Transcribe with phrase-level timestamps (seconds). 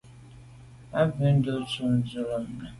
[0.99, 2.67] A bwô ndù o tum dù’ z’o lem nà.